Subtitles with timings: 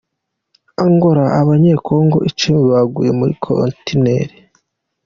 [0.83, 4.35] Angola Abanyekongo icumi baguye muri kontineri